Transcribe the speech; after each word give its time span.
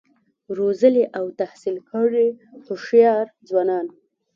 روزلي 0.57 1.05
او 1.17 1.25
تحصیل 1.39 1.77
کړي 1.91 2.27
هوښیار 2.65 3.25
ځوانان 3.47 3.85